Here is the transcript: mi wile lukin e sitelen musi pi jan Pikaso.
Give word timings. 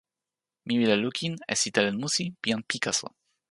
mi 0.65 0.73
wile 0.79 0.95
lukin 1.03 1.33
e 1.51 1.53
sitelen 1.61 1.99
musi 2.01 2.25
pi 2.41 2.47
jan 2.51 2.63
Pikaso. 2.69 3.07